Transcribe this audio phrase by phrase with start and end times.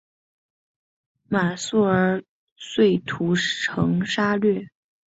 [1.29, 2.23] 满速儿
[2.57, 4.67] 遂屠城杀掠。